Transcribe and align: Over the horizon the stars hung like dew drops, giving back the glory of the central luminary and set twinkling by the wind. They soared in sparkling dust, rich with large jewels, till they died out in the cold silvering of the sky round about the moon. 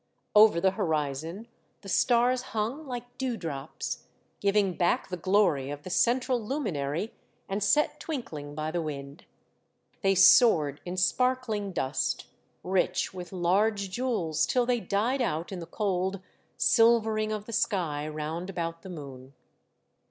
Over 0.35 0.59
the 0.59 0.71
horizon 0.71 1.47
the 1.81 1.87
stars 1.87 2.41
hung 2.57 2.87
like 2.87 3.19
dew 3.19 3.37
drops, 3.37 4.07
giving 4.39 4.73
back 4.73 5.09
the 5.09 5.15
glory 5.15 5.69
of 5.69 5.83
the 5.83 5.91
central 5.91 6.41
luminary 6.43 7.13
and 7.47 7.61
set 7.63 7.99
twinkling 7.99 8.55
by 8.55 8.71
the 8.71 8.81
wind. 8.81 9.25
They 10.01 10.15
soared 10.15 10.81
in 10.85 10.97
sparkling 10.97 11.71
dust, 11.71 12.25
rich 12.63 13.13
with 13.13 13.31
large 13.31 13.91
jewels, 13.91 14.47
till 14.47 14.65
they 14.65 14.79
died 14.79 15.21
out 15.21 15.51
in 15.51 15.59
the 15.59 15.67
cold 15.67 16.19
silvering 16.57 17.31
of 17.31 17.45
the 17.45 17.53
sky 17.53 18.07
round 18.07 18.49
about 18.49 18.81
the 18.81 18.89
moon. 18.89 19.33